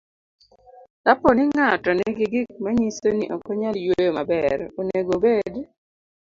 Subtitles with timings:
[1.05, 5.53] Kapo ni ng'ato nigi gik manyiso ni ok onyal yueyo maber, onego obed